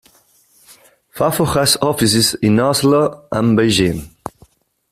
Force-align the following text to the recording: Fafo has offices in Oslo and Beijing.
Fafo 1.15 1.45
has 1.53 1.77
offices 1.79 2.33
in 2.33 2.59
Oslo 2.59 3.27
and 3.31 3.55
Beijing. 3.55 4.09